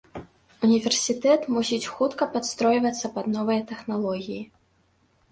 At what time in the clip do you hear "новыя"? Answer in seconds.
3.35-3.61